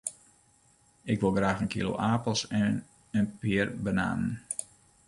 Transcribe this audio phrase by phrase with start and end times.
[1.11, 2.75] Ik wol graach in kilo apels en
[3.17, 4.27] in pear bananen.